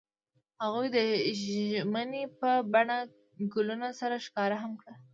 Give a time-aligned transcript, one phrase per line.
[0.63, 0.97] هغوی د
[1.43, 2.97] ژمنې په بڼه
[3.53, 4.93] ګلونه سره ښکاره هم کړه.